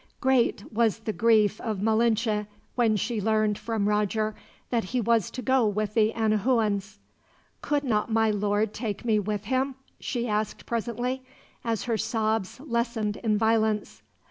[0.19, 4.33] Great was the grief of Malinche when she learned, from Roger,
[4.71, 6.97] that he was to go with the Anahuans.
[7.61, 11.21] "Could not my lord take me with him?" she asked presently,
[11.63, 14.01] as her sobs lessened in violence.